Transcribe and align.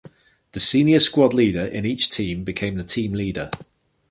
The 0.53 0.59
senior 0.59 0.97
squad 0.99 1.31
leader 1.31 1.63
in 1.63 1.85
each 1.85 2.09
team 2.09 2.43
became 2.43 2.75
the 2.75 2.83
team 2.83 3.13
leader. 3.13 3.51